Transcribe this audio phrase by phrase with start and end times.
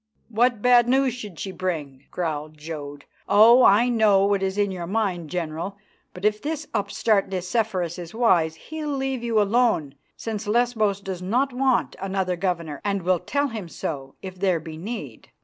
[0.29, 3.03] "What bad news should she bring?" growled Jodd.
[3.29, 3.63] "Oh!
[3.63, 5.77] I know what is in your mind, General,
[6.15, 11.53] but if this upstart Nicephorus is wise, he'll leave you alone, since Lesbos does not
[11.53, 15.29] want another governor, and will tell him so if there be need.